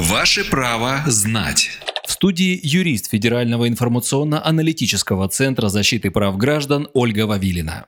[0.00, 1.68] Ваше право знать.
[2.06, 7.84] В студии юрист Федерального информационно-аналитического центра защиты прав граждан Ольга Вавилина.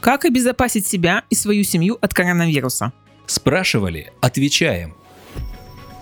[0.00, 2.92] Как обезопасить себя и свою семью от коронавируса?
[3.26, 4.96] Спрашивали, отвечаем.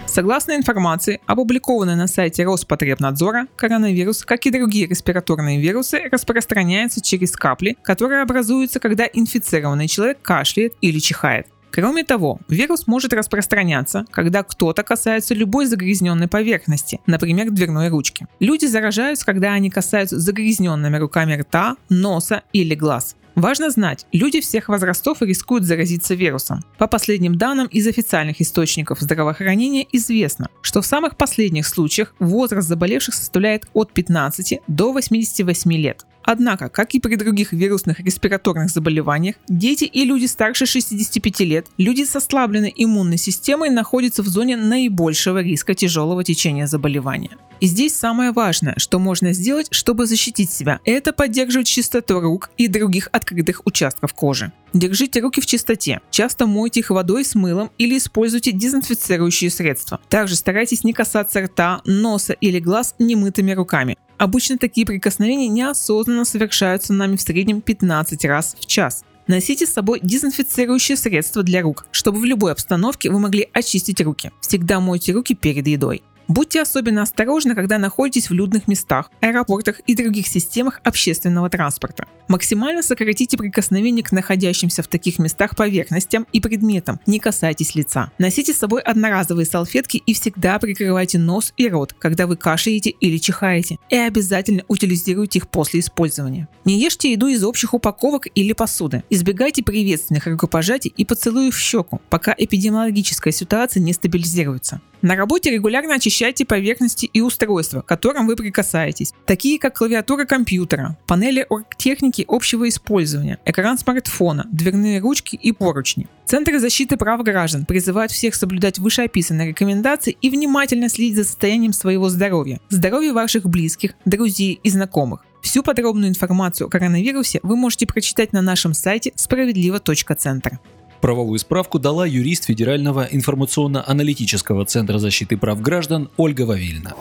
[0.06, 7.77] Согласно информации, опубликованной на сайте Роспотребнадзора, коронавирус, как и другие респираторные вирусы, распространяется через капли,
[7.83, 11.49] которые образуются, когда инфицированный человек кашляет или чихает.
[11.72, 18.26] Кроме того, вирус может распространяться, когда кто-то касается любой загрязненной поверхности, например, дверной ручки.
[18.40, 23.16] Люди заражаются, когда они касаются загрязненными руками рта, носа или глаз.
[23.36, 26.64] Важно знать, люди всех возрастов рискуют заразиться вирусом.
[26.78, 33.14] По последним данным из официальных источников здравоохранения известно, что в самых последних случаях возраст заболевших
[33.14, 36.04] составляет от 15 до 88 лет.
[36.23, 42.05] Однако, как и при других вирусных респираторных заболеваниях, дети и люди старше 65 лет, люди
[42.05, 47.37] с ослабленной иммунной системой находятся в зоне наибольшего риска тяжелого течения заболевания.
[47.60, 52.68] И здесь самое важное, что можно сделать, чтобы защитить себя, это поддерживать чистоту рук и
[52.68, 54.51] других открытых участков кожи.
[54.73, 56.01] Держите руки в чистоте.
[56.10, 60.01] Часто мойте их водой с мылом или используйте дезинфицирующие средства.
[60.09, 63.96] Также старайтесь не касаться рта, носа или глаз немытыми руками.
[64.21, 69.03] Обычно такие прикосновения неосознанно совершаются нами в среднем 15 раз в час.
[69.27, 74.31] Носите с собой дезинфицирующие средства для рук, чтобы в любой обстановке вы могли очистить руки.
[74.43, 76.03] Всегда мойте руки перед едой.
[76.31, 82.06] Будьте особенно осторожны, когда находитесь в людных местах, аэропортах и других системах общественного транспорта.
[82.28, 88.12] Максимально сократите прикосновение к находящимся в таких местах поверхностям и предметам, не касайтесь лица.
[88.19, 93.17] Носите с собой одноразовые салфетки и всегда прикрывайте нос и рот, когда вы кашляете или
[93.17, 96.47] чихаете, и обязательно утилизируйте их после использования.
[96.65, 99.03] Не ешьте еду из общих упаковок или посуды.
[99.11, 104.81] Избегайте приветственных рукопожатий и поцелуев в щеку, пока эпидемиологическая ситуация не стабилизируется.
[105.03, 110.98] На работе регулярно очищайте поверхности и устройства, к которым вы прикасаетесь, такие как клавиатура компьютера,
[111.06, 116.06] панели оргтехники общего использования, экран смартфона, дверные ручки и поручни.
[116.27, 122.11] Центры защиты прав граждан призывают всех соблюдать вышеописанные рекомендации и внимательно следить за состоянием своего
[122.11, 125.25] здоровья, здоровья ваших близких, друзей и знакомых.
[125.43, 130.61] Всю подробную информацию о коронавирусе вы можете прочитать на нашем сайте справедливо.центр.
[131.00, 136.94] Правовую справку дала юрист Федерального информационно-аналитического центра защиты прав граждан Ольга Вавильна.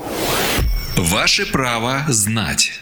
[0.96, 2.82] Ваше право знать.